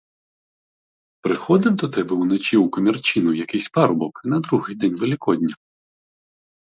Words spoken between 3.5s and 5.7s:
парубок на другий день великодня?